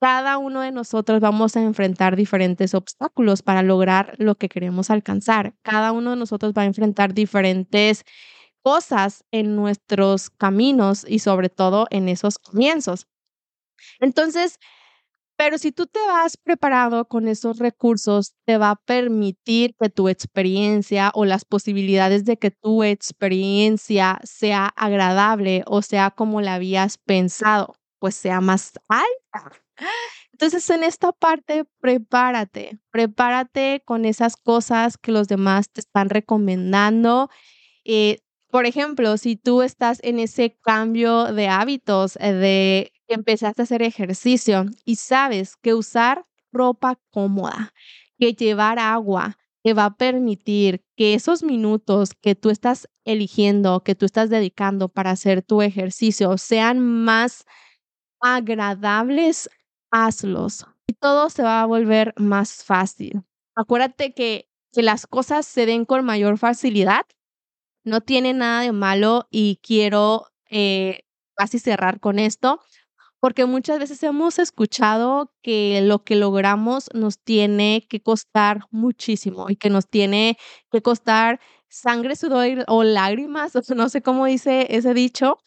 Cada 0.02 0.38
uno 0.38 0.60
de 0.60 0.72
nosotros 0.72 1.22
vamos 1.22 1.56
a 1.56 1.62
enfrentar 1.62 2.18
diferentes 2.18 2.74
obstáculos 2.74 3.42
para 3.42 3.64
lograr 3.64 4.16
lo 4.18 4.36
que 4.36 4.50
queremos 4.50 4.90
alcanzar. 4.90 5.54
Cada 5.62 5.94
uno 5.94 6.10
de 6.12 6.18
nosotros 6.18 6.54
va 6.58 6.64
a 6.64 6.66
enfrentar 6.66 7.14
diferentes 7.14 8.04
cosas 8.64 9.24
en 9.32 9.56
nuestros 9.56 10.30
caminos 10.32 11.06
y 11.08 11.20
sobre 11.20 11.50
todo 11.50 11.88
en 11.92 12.10
esos 12.10 12.40
comienzos. 12.40 13.08
Entonces, 14.00 14.58
pero 15.38 15.58
si 15.58 15.72
tú 15.72 15.88
te 15.88 16.00
vas 16.08 16.38
preparado 16.38 17.06
con 17.08 17.28
esos 17.28 17.60
recursos, 17.60 18.34
te 18.46 18.58
va 18.58 18.72
a 18.72 18.76
permitir 18.78 19.76
que 19.82 19.90
tu 19.90 20.10
experiencia 20.10 21.12
o 21.16 21.26
las 21.26 21.46
posibilidades 21.46 22.26
de 22.26 22.38
que 22.38 22.52
tu 22.52 22.84
experiencia 22.84 24.20
sea 24.24 24.68
agradable 24.78 25.64
o 25.68 25.82
sea 25.82 26.12
como 26.12 26.42
la 26.42 26.56
habías 26.56 26.98
pensado, 27.00 27.76
pues 28.00 28.16
sea 28.16 28.42
más 28.42 28.74
alta. 28.90 29.58
Entonces, 30.34 30.70
en 30.70 30.84
esta 30.84 31.12
parte, 31.12 31.66
prepárate, 31.80 32.80
prepárate 32.92 33.82
con 33.86 34.06
esas 34.06 34.36
cosas 34.38 34.98
que 34.98 35.12
los 35.12 35.28
demás 35.28 35.70
te 35.72 35.82
están 35.82 36.10
recomendando. 36.10 37.30
Eh, 37.86 38.20
por 38.54 38.68
ejemplo, 38.68 39.18
si 39.18 39.36
tú 39.36 39.64
estás 39.64 40.00
en 40.04 40.20
ese 40.20 40.60
cambio 40.62 41.34
de 41.34 41.48
hábitos, 41.48 42.18
eh, 42.18 42.34
de 42.34 42.94
que 43.08 43.16
empezaste 43.16 43.64
a 43.64 43.66
hacer 43.66 43.82
ejercicio 43.82 44.66
y 44.86 44.98
sabes 44.98 45.56
que 45.58 45.74
usar 45.74 46.28
ropa 46.52 47.00
cómoda, 47.10 47.74
que 48.20 48.34
llevar 48.36 48.78
agua, 48.78 49.40
te 49.64 49.74
va 49.74 49.86
a 49.86 49.98
permitir 49.98 50.86
que 50.96 51.16
esos 51.16 51.42
minutos 51.42 52.12
que 52.14 52.36
tú 52.36 52.52
estás 52.52 52.88
eligiendo, 53.06 53.84
que 53.84 53.96
tú 53.96 54.06
estás 54.06 54.30
dedicando 54.30 54.88
para 54.88 55.10
hacer 55.10 55.42
tu 55.42 55.64
ejercicio 55.64 56.38
sean 56.38 56.80
más 56.80 57.46
agradables, 58.22 59.50
hazlos 59.92 60.66
y 60.88 60.94
todo 60.94 61.32
se 61.32 61.42
va 61.42 61.64
a 61.64 61.66
volver 61.66 62.14
más 62.18 62.64
fácil. 62.64 63.24
Acuérdate 63.56 64.14
que, 64.14 64.48
que 64.72 64.84
las 64.84 65.08
cosas 65.08 65.48
se 65.48 65.66
den 65.66 65.86
con 65.86 66.06
mayor 66.06 66.38
facilidad. 66.38 67.06
No 67.84 68.02
tiene 68.02 68.34
nada 68.34 68.62
de 68.62 68.72
malo 68.72 69.28
y 69.32 69.60
quiero 69.64 70.28
eh, 70.50 71.02
casi 71.36 71.60
cerrar 71.60 72.00
con 72.00 72.20
esto 72.20 72.62
porque 73.24 73.46
muchas 73.46 73.80
veces 73.80 74.04
hemos 74.04 74.38
escuchado 74.38 75.34
que 75.42 75.80
lo 75.82 76.04
que 76.04 76.18
logramos 76.18 76.90
nos 76.94 77.20
tiene 77.20 77.88
que 77.90 78.02
costar 78.02 78.66
muchísimo 78.70 79.50
y 79.50 79.56
que 79.56 79.70
nos 79.70 79.88
tiene 79.88 80.38
que 80.70 80.82
costar 80.82 81.40
sangre, 81.70 82.18
sudor 82.18 82.66
o 82.68 82.84
lágrimas, 82.84 83.54
no 83.78 83.88
sé 83.88 84.02
cómo 84.02 84.26
dice 84.26 84.68
ese 84.72 84.94
dicho, 84.94 85.38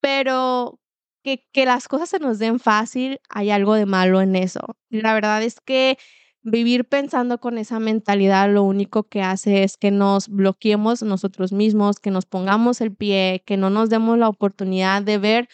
pero 0.00 0.80
que, 1.22 1.46
que 1.52 1.66
las 1.66 1.88
cosas 1.88 2.08
se 2.08 2.18
nos 2.20 2.38
den 2.38 2.58
fácil, 2.60 3.20
hay 3.28 3.50
algo 3.50 3.74
de 3.74 3.86
malo 3.86 4.22
en 4.22 4.36
eso. 4.36 4.60
La 4.90 5.14
verdad 5.14 5.42
es 5.42 5.60
que 5.60 5.98
vivir 6.44 6.84
pensando 6.86 7.38
con 7.40 7.58
esa 7.58 7.80
mentalidad 7.80 8.50
lo 8.52 8.62
único 8.62 9.04
que 9.04 9.22
hace 9.22 9.64
es 9.64 9.76
que 9.78 9.90
nos 9.90 10.28
bloqueemos 10.28 11.02
nosotros 11.02 11.52
mismos, 11.52 11.98
que 12.00 12.10
nos 12.10 12.26
pongamos 12.26 12.80
el 12.82 12.94
pie, 12.94 13.42
que 13.46 13.56
no 13.56 13.70
nos 13.70 13.90
demos 13.90 14.18
la 14.18 14.28
oportunidad 14.28 15.02
de 15.02 15.18
ver 15.18 15.48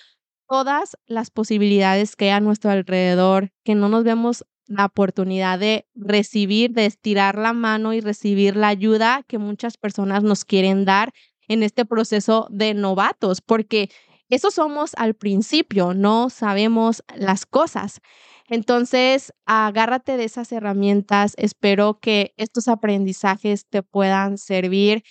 todas 0.49 0.97
las 1.07 1.31
posibilidades 1.31 2.17
que 2.17 2.27
hay 2.27 2.31
a 2.33 2.41
nuestro 2.41 2.71
alrededor, 2.71 3.51
que 3.65 3.75
no 3.77 3.89
nos 3.89 4.05
vemos 4.05 4.45
la 4.67 4.87
oportunidad 4.87 5.59
de 5.59 5.87
recibir, 5.95 6.73
de 6.73 6.87
estirar 6.87 7.37
la 7.39 7.53
mano 7.53 7.93
y 7.95 8.01
recibir 8.01 8.57
la 8.57 8.69
ayuda 8.69 9.25
que 9.29 9.39
muchas 9.39 9.77
personas 9.77 10.23
nos 10.25 10.45
quieren 10.45 10.85
dar 10.85 11.13
en 11.49 11.63
este 11.63 11.85
proceso 11.85 12.49
de 12.51 12.75
novatos, 12.75 13.41
porque 13.41 13.91
eso 14.29 14.51
somos 14.53 14.93
al 14.97 15.15
principio, 15.15 15.95
no 15.95 16.31
sabemos 16.31 17.03
las 17.17 17.47
cosas. 17.47 18.01
Entonces, 18.51 19.33
agárrate 19.47 20.17
de 20.17 20.25
esas 20.25 20.51
herramientas. 20.51 21.35
Espero 21.37 22.01
que 22.01 22.35
estos 22.37 22.67
aprendizajes 22.67 23.65
te 23.69 23.83
puedan 23.85 24.39
servir, 24.39 25.05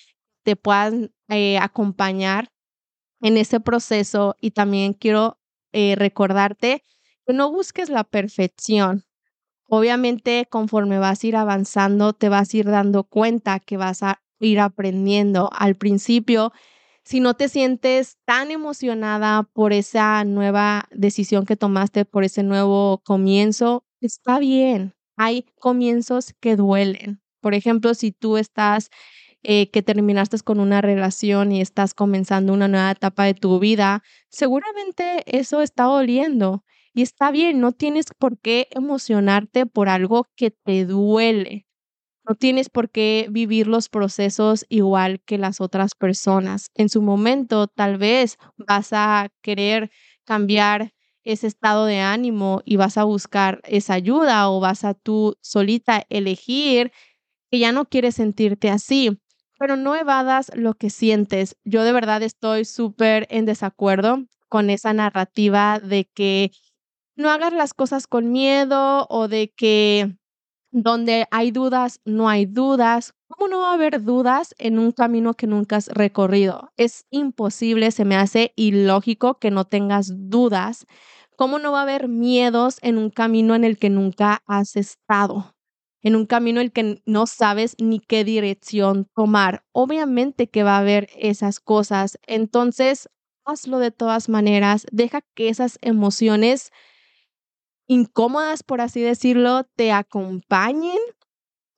te 0.43 0.57
puedan 0.57 1.11
eh, 1.29 1.57
acompañar 1.57 2.49
en 3.21 3.37
ese 3.37 3.61
proceso 3.61 4.35
y 4.41 4.51
también 4.51 4.93
quiero 4.93 5.39
eh, 5.73 5.95
recordarte 5.97 6.83
que 7.25 7.33
no 7.33 7.51
busques 7.51 7.89
la 7.89 8.03
perfección. 8.03 9.05
Obviamente, 9.67 10.47
conforme 10.49 10.99
vas 10.99 11.23
a 11.23 11.27
ir 11.27 11.35
avanzando, 11.37 12.13
te 12.13 12.29
vas 12.29 12.53
a 12.53 12.57
ir 12.57 12.65
dando 12.65 13.05
cuenta 13.05 13.59
que 13.59 13.77
vas 13.77 14.03
a 14.03 14.21
ir 14.39 14.59
aprendiendo. 14.59 15.49
Al 15.53 15.75
principio, 15.75 16.51
si 17.09 17.21
no 17.21 17.33
te 17.33 17.49
sientes 17.49 18.19
tan 18.23 18.51
emocionada 18.51 19.41
por 19.41 19.73
esa 19.73 20.23
nueva 20.25 20.87
decisión 20.91 21.43
que 21.47 21.55
tomaste, 21.55 22.05
por 22.05 22.23
ese 22.23 22.43
nuevo 22.43 23.01
comienzo, 23.03 23.83
está 23.99 24.37
bien. 24.37 24.93
Hay 25.17 25.47
comienzos 25.57 26.35
que 26.39 26.55
duelen. 26.55 27.19
Por 27.41 27.55
ejemplo, 27.55 27.95
si 27.95 28.11
tú 28.11 28.37
estás 28.37 28.91
eh, 29.41 29.71
que 29.71 29.81
terminaste 29.81 30.37
con 30.41 30.59
una 30.59 30.81
relación 30.81 31.51
y 31.51 31.61
estás 31.61 31.95
comenzando 31.95 32.53
una 32.53 32.67
nueva 32.67 32.91
etapa 32.91 33.23
de 33.23 33.33
tu 33.33 33.57
vida, 33.57 34.03
seguramente 34.29 35.23
eso 35.25 35.63
está 35.63 35.85
doliendo 35.85 36.63
y 36.93 37.01
está 37.01 37.31
bien, 37.31 37.59
no 37.59 37.71
tienes 37.71 38.05
por 38.19 38.37
qué 38.37 38.67
emocionarte 38.69 39.65
por 39.65 39.89
algo 39.89 40.27
que 40.35 40.51
te 40.51 40.85
duele. 40.85 41.65
No 42.29 42.35
tienes 42.35 42.69
por 42.69 42.91
qué 42.91 43.27
vivir 43.31 43.67
los 43.67 43.89
procesos 43.89 44.65
igual 44.69 45.19
que 45.25 45.39
las 45.39 45.59
otras 45.61 45.95
personas. 45.95 46.69
En 46.75 46.87
su 46.89 47.01
momento, 47.01 47.67
tal 47.67 47.97
vez 47.97 48.37
vas 48.57 48.89
a 48.93 49.29
querer 49.41 49.89
cambiar 50.25 50.93
ese 51.23 51.47
estado 51.47 51.85
de 51.85 52.01
ánimo 52.01 52.61
y 52.65 52.75
vas 52.77 52.99
a 52.99 53.03
buscar 53.03 53.61
esa 53.65 53.95
ayuda 53.95 54.49
o 54.51 54.59
vas 54.59 54.83
a 54.83 54.93
tú 54.93 55.37
solita 55.41 56.03
elegir 56.09 56.91
que 57.51 57.59
ya 57.59 57.71
no 57.71 57.85
quieres 57.85 58.15
sentirte 58.15 58.69
así 58.69 59.19
pero 59.59 59.75
no 59.77 59.95
evadas 59.95 60.51
lo 60.55 60.75
que 60.75 60.89
sientes. 60.89 61.55
Yo 61.65 61.83
de 61.83 61.93
verdad 61.93 62.23
estoy 62.23 62.65
súper 62.65 63.27
en 63.29 63.45
desacuerdo 63.45 64.25
con 64.49 64.69
esa 64.69 64.93
narrativa 64.93 65.79
de 65.79 66.05
que 66.13 66.51
no 67.15 67.29
hagas 67.29 67.53
las 67.53 67.73
cosas 67.73 68.07
con 68.07 68.31
miedo 68.31 69.07
o 69.09 69.27
de 69.27 69.51
que 69.55 70.15
donde 70.71 71.27
hay 71.31 71.51
dudas, 71.51 71.99
no 72.05 72.29
hay 72.29 72.45
dudas. 72.45 73.13
¿Cómo 73.27 73.47
no 73.47 73.59
va 73.59 73.71
a 73.71 73.73
haber 73.73 74.03
dudas 74.03 74.55
en 74.57 74.79
un 74.79 74.91
camino 74.91 75.33
que 75.33 75.47
nunca 75.47 75.77
has 75.77 75.87
recorrido? 75.87 76.71
Es 76.77 77.05
imposible, 77.11 77.91
se 77.91 78.05
me 78.05 78.15
hace 78.15 78.53
ilógico 78.55 79.39
que 79.39 79.51
no 79.51 79.65
tengas 79.65 80.11
dudas. 80.29 80.85
¿Cómo 81.35 81.59
no 81.59 81.71
va 81.71 81.79
a 81.79 81.83
haber 81.83 82.07
miedos 82.07 82.77
en 82.81 82.97
un 82.97 83.09
camino 83.09 83.55
en 83.55 83.63
el 83.63 83.77
que 83.77 83.89
nunca 83.89 84.41
has 84.47 84.75
estado? 84.75 85.55
en 86.01 86.15
un 86.15 86.25
camino 86.25 86.61
en 86.61 86.67
el 86.67 86.71
que 86.71 87.01
no 87.05 87.27
sabes 87.27 87.75
ni 87.79 87.99
qué 87.99 88.23
dirección 88.23 89.07
tomar. 89.15 89.63
Obviamente 89.73 90.49
que 90.49 90.63
va 90.63 90.75
a 90.77 90.79
haber 90.79 91.09
esas 91.17 91.59
cosas. 91.59 92.17
Entonces, 92.25 93.09
hazlo 93.45 93.79
de 93.79 93.91
todas 93.91 94.29
maneras. 94.29 94.85
Deja 94.91 95.21
que 95.35 95.49
esas 95.49 95.77
emociones 95.81 96.71
incómodas, 97.89 98.63
por 98.63 98.81
así 98.81 99.01
decirlo, 99.01 99.65
te 99.75 99.91
acompañen 99.91 100.99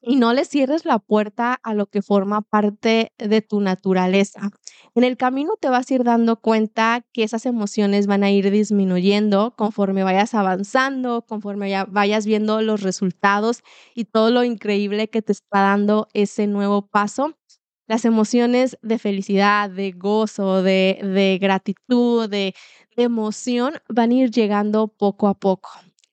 y 0.02 0.16
no 0.16 0.34
le 0.34 0.46
cierres 0.46 0.86
la 0.86 1.00
puerta 1.00 1.54
a 1.64 1.74
lo 1.74 1.86
que 1.86 2.02
forma 2.02 2.42
parte 2.42 3.14
de 3.18 3.42
tu 3.42 3.62
naturaleza. 3.62 4.52
En 4.96 5.04
el 5.04 5.16
camino 5.18 5.54
te 5.60 5.70
vas 5.70 5.90
a 5.90 5.94
ir 5.94 6.04
dando 6.04 6.38
cuenta 6.38 7.06
que 7.14 7.24
esas 7.24 7.46
emociones 7.46 8.08
van 8.08 8.24
a 8.24 8.32
ir 8.32 8.50
disminuyendo 8.52 9.54
conforme 9.56 10.04
vayas 10.04 10.34
avanzando, 10.34 11.24
conforme 11.24 11.86
vayas 11.90 12.26
viendo 12.26 12.62
los 12.62 12.82
resultados 12.82 13.62
y 13.96 14.06
todo 14.06 14.32
lo 14.32 14.44
increíble 14.44 15.10
que 15.10 15.22
te 15.22 15.34
está 15.34 15.62
dando 15.62 16.08
ese 16.14 16.48
nuevo 16.48 16.88
paso. 16.88 17.38
Las 17.88 18.06
emociones 18.06 18.78
de 18.82 19.00
felicidad, 19.00 19.70
de 19.70 19.92
gozo, 19.92 20.64
de, 20.64 21.38
gratitud, 21.42 22.30
de 22.30 22.56
emoción 22.96 23.76
van 23.90 24.12
a 24.12 24.14
ir 24.16 24.32
llegando 24.32 24.88
poco 24.88 25.28
a 25.28 25.36
poco 25.36 25.70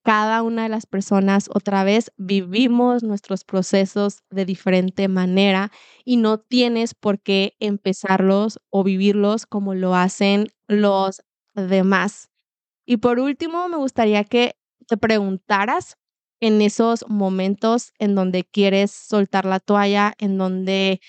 cada 0.08 0.42
una 0.42 0.62
de 0.62 0.70
las 0.70 0.86
personas 0.86 1.50
otra 1.52 1.84
vez 1.84 2.12
vivimos 2.16 3.02
nuestros 3.02 3.44
procesos 3.44 4.22
de 4.30 4.46
diferente 4.46 5.06
manera 5.06 5.70
y 6.02 6.16
no 6.16 6.38
tienes 6.40 6.94
por 6.94 7.20
qué 7.20 7.56
empezarlos 7.60 8.58
o 8.70 8.84
vivirlos 8.84 9.44
como 9.44 9.74
lo 9.74 9.94
hacen 9.94 10.46
los 10.66 11.20
demás. 11.54 12.30
Y 12.86 12.98
por 12.98 13.18
último, 13.20 13.68
me 13.68 13.76
gustaría 13.76 14.24
que 14.24 14.56
te 14.86 14.96
preguntaras 14.96 15.98
en 16.40 16.62
esos 16.62 17.04
momentos 17.10 17.92
en 17.98 18.14
donde 18.14 18.44
quieres 18.44 18.90
soltar 18.92 19.44
la 19.44 19.60
toalla, 19.60 20.14
en 20.18 20.38
donde 20.38 21.02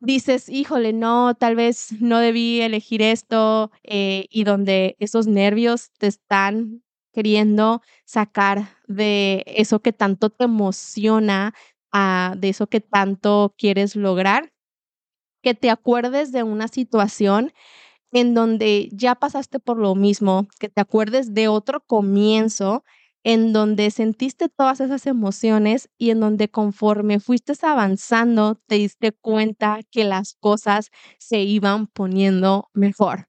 dices, 0.00 0.48
híjole, 0.48 0.94
no, 0.94 1.34
tal 1.34 1.56
vez 1.56 1.92
no 2.00 2.18
debí 2.20 2.62
elegir 2.62 3.02
esto, 3.02 3.72
eh, 3.84 4.26
y 4.30 4.44
donde 4.44 4.96
esos 5.00 5.26
nervios 5.26 5.90
te 5.98 6.06
están 6.06 6.82
queriendo 7.12 7.82
sacar 8.04 8.68
de 8.88 9.44
eso 9.46 9.80
que 9.80 9.92
tanto 9.92 10.30
te 10.30 10.44
emociona, 10.44 11.54
a, 11.92 12.34
de 12.38 12.48
eso 12.50 12.66
que 12.68 12.80
tanto 12.80 13.54
quieres 13.58 13.96
lograr, 13.96 14.52
que 15.42 15.54
te 15.54 15.70
acuerdes 15.70 16.32
de 16.32 16.42
una 16.42 16.68
situación 16.68 17.52
en 18.12 18.34
donde 18.34 18.90
ya 18.92 19.16
pasaste 19.16 19.60
por 19.60 19.78
lo 19.78 19.94
mismo, 19.94 20.48
que 20.60 20.68
te 20.68 20.80
acuerdes 20.80 21.34
de 21.34 21.48
otro 21.48 21.80
comienzo 21.86 22.84
en 23.24 23.52
donde 23.52 23.90
sentiste 23.90 24.48
todas 24.48 24.80
esas 24.80 25.06
emociones 25.06 25.90
y 25.98 26.10
en 26.10 26.20
donde 26.20 26.50
conforme 26.50 27.20
fuiste 27.20 27.54
avanzando 27.62 28.56
te 28.66 28.76
diste 28.76 29.12
cuenta 29.12 29.80
que 29.90 30.04
las 30.04 30.34
cosas 30.40 30.90
se 31.18 31.40
iban 31.42 31.86
poniendo 31.88 32.68
mejor 32.74 33.28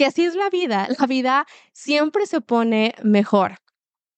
que 0.00 0.06
así 0.06 0.24
es 0.24 0.34
la 0.34 0.48
vida. 0.48 0.88
La 0.98 1.06
vida 1.06 1.46
siempre 1.74 2.24
se 2.24 2.40
pone 2.40 2.94
mejor. 3.02 3.56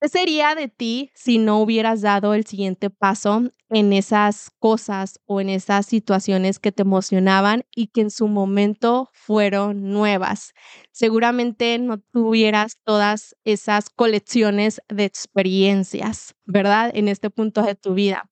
¿Qué 0.01 0.09
sería 0.09 0.55
de 0.55 0.69
ti 0.69 1.11
si 1.13 1.39
no 1.39 1.61
hubieras 1.61 2.03
dado 2.03 2.35
el 2.35 2.47
siguiente 2.47 2.89
paso 2.89 3.51
en 3.69 3.93
esas 3.93 4.53
cosas 4.61 5.19
o 5.27 5.41
en 5.41 5.49
esas 5.49 5.87
situaciones 5.87 6.61
que 6.61 6.71
te 6.71 6.83
emocionaban 6.83 7.65
y 7.75 7.89
que 7.89 8.03
en 8.03 8.13
su 8.13 8.29
momento 8.29 9.11
fueron 9.13 9.91
nuevas? 9.91 10.53
Seguramente 10.93 11.77
no 11.81 11.99
tuvieras 11.99 12.79
todas 12.85 13.35
esas 13.43 13.91
colecciones 13.91 14.81
de 14.89 15.05
experiencias, 15.05 16.37
¿verdad? 16.45 16.93
En 16.95 17.09
este 17.09 17.29
punto 17.29 17.63
de 17.63 17.75
tu 17.75 17.95
vida. 17.95 18.32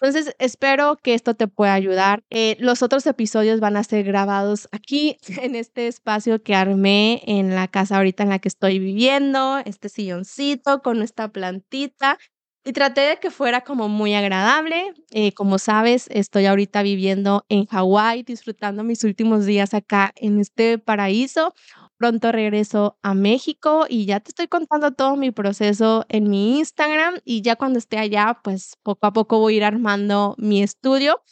Entonces, 0.00 0.34
espero 0.38 0.96
que 1.02 1.14
esto 1.14 1.34
te 1.34 1.48
pueda 1.48 1.72
ayudar. 1.74 2.22
Eh, 2.30 2.56
los 2.60 2.82
otros 2.82 3.06
episodios 3.06 3.60
van 3.60 3.76
a 3.76 3.84
ser 3.84 4.04
grabados 4.04 4.68
aquí, 4.72 5.18
en 5.42 5.54
este 5.54 5.86
espacio 5.88 6.42
que 6.42 6.54
armé 6.54 7.22
en 7.26 7.54
la 7.54 7.68
casa 7.68 7.96
ahorita 7.96 8.22
en 8.22 8.28
la 8.30 8.38
que 8.38 8.48
estoy 8.48 8.78
viviendo, 8.78 9.58
este 9.64 9.88
silloncito 9.88 10.82
con 10.82 11.02
esta 11.02 11.28
plantita. 11.28 12.18
y 12.64 12.72
traté 12.72 13.02
de 13.02 13.16
que 13.18 13.30
fuera 13.30 13.60
como 13.62 13.88
muy 13.88 14.14
agradable. 14.14 14.92
Eh, 15.12 15.32
como 15.34 15.58
sabes, 15.58 16.08
estoy 16.10 16.46
ahorita 16.46 16.82
viviendo 16.82 17.44
en 17.48 17.64
Hawái, 17.66 18.24
disfrutando 18.24 18.82
mis 18.82 19.04
últimos 19.04 19.46
días 19.46 19.72
acá 19.72 20.12
en 20.16 20.40
este 20.40 20.78
paraíso. 20.78 21.54
Pronto 21.98 22.30
regreso 22.30 22.98
a 23.02 23.14
México 23.14 23.86
y 23.88 24.04
ya 24.04 24.20
te 24.20 24.30
estoy 24.30 24.48
contando 24.48 24.92
todo 24.92 25.16
mi 25.16 25.30
proceso 25.30 26.04
en 26.08 26.28
mi 26.28 26.58
Instagram 26.58 27.16
y 27.24 27.40
ya 27.42 27.56
cuando 27.56 27.78
esté 27.78 27.98
allá, 27.98 28.38
pues 28.44 28.72
poco 28.82 29.06
a 29.06 29.12
poco 29.14 29.38
voy 29.38 29.54
a 29.54 29.56
ir 29.58 29.64
armando 29.64 30.34
mi 30.38 30.62
estudio 30.62 31.22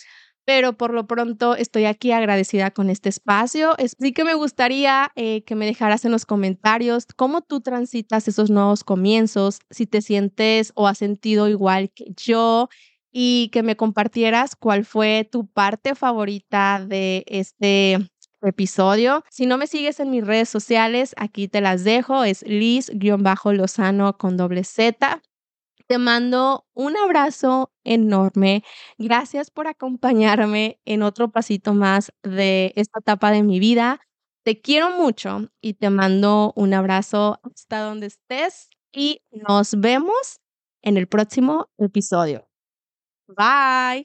pero 0.44 0.74
por 0.76 0.92
lo 0.92 1.06
pronto 1.06 1.56
estoy 1.56 1.86
aquí 1.86 2.12
agradecida 2.12 2.70
con 2.70 2.90
este 2.90 3.08
espacio. 3.08 3.74
Sí 3.98 4.12
que 4.12 4.24
me 4.24 4.34
gustaría 4.34 5.10
eh, 5.16 5.42
que 5.44 5.54
me 5.54 5.66
dejaras 5.66 6.04
en 6.04 6.12
los 6.12 6.26
comentarios 6.26 7.06
cómo 7.16 7.40
tú 7.42 7.60
transitas 7.60 8.28
esos 8.28 8.50
nuevos 8.50 8.84
comienzos, 8.84 9.60
si 9.70 9.86
te 9.86 10.02
sientes 10.02 10.72
o 10.74 10.86
has 10.86 10.98
sentido 10.98 11.48
igual 11.48 11.90
que 11.94 12.06
yo 12.16 12.68
y 13.10 13.48
que 13.52 13.62
me 13.62 13.76
compartieras 13.76 14.56
cuál 14.56 14.84
fue 14.84 15.28
tu 15.30 15.46
parte 15.46 15.94
favorita 15.94 16.84
de 16.86 17.24
este 17.26 17.98
episodio. 18.48 19.24
Si 19.30 19.46
no 19.46 19.58
me 19.58 19.66
sigues 19.66 20.00
en 20.00 20.10
mis 20.10 20.26
redes 20.26 20.48
sociales, 20.48 21.14
aquí 21.18 21.48
te 21.48 21.60
las 21.60 21.84
dejo. 21.84 22.24
Es 22.24 22.42
Liz-Lozano 22.46 24.16
con 24.18 24.36
doble 24.36 24.64
Z. 24.64 25.22
Te 25.86 25.98
mando 25.98 26.66
un 26.74 26.96
abrazo 26.96 27.72
enorme. 27.84 28.64
Gracias 28.98 29.50
por 29.50 29.68
acompañarme 29.68 30.80
en 30.86 31.02
otro 31.02 31.30
pasito 31.30 31.74
más 31.74 32.12
de 32.22 32.72
esta 32.76 33.00
etapa 33.00 33.30
de 33.32 33.42
mi 33.42 33.60
vida. 33.60 34.00
Te 34.44 34.60
quiero 34.60 34.90
mucho 34.90 35.50
y 35.60 35.74
te 35.74 35.90
mando 35.90 36.52
un 36.56 36.74
abrazo 36.74 37.40
hasta 37.42 37.80
donde 37.80 38.06
estés 38.06 38.68
y 38.92 39.22
nos 39.30 39.78
vemos 39.80 40.40
en 40.82 40.96
el 40.96 41.06
próximo 41.08 41.68
episodio. 41.78 42.46
Bye. 43.28 44.02